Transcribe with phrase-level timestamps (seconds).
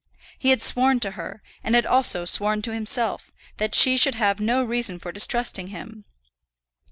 [0.39, 4.39] He had sworn to her, and had also sworn to himself, that she should have
[4.39, 6.05] no reason for distrusting him.